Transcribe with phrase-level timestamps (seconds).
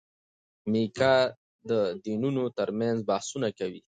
[0.71, 1.15] میکا
[1.69, 1.71] د
[2.05, 3.79] دینونو ترمنځ بحثونه کوي.